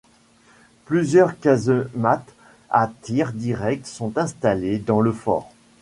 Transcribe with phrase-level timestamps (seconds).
[0.85, 2.33] Plusieurs casemates
[2.71, 5.53] à tir direct sont installées dans le fort.